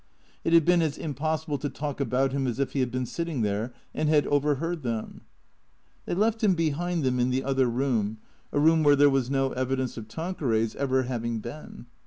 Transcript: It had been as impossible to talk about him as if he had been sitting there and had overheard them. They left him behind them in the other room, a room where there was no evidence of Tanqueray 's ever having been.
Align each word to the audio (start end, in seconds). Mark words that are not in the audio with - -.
It 0.43 0.51
had 0.53 0.65
been 0.65 0.81
as 0.81 0.97
impossible 0.97 1.59
to 1.59 1.69
talk 1.69 1.99
about 1.99 2.31
him 2.31 2.47
as 2.47 2.57
if 2.59 2.73
he 2.73 2.79
had 2.79 2.89
been 2.89 3.05
sitting 3.05 3.43
there 3.43 3.71
and 3.93 4.09
had 4.09 4.25
overheard 4.25 4.81
them. 4.81 5.21
They 6.07 6.15
left 6.15 6.43
him 6.43 6.55
behind 6.55 7.03
them 7.03 7.19
in 7.19 7.29
the 7.29 7.43
other 7.43 7.67
room, 7.67 8.17
a 8.51 8.59
room 8.59 8.81
where 8.81 8.95
there 8.95 9.11
was 9.11 9.29
no 9.29 9.51
evidence 9.51 9.97
of 9.97 10.07
Tanqueray 10.07 10.65
's 10.65 10.73
ever 10.75 11.03
having 11.03 11.37
been. 11.37 11.85